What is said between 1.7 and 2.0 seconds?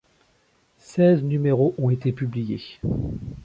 ont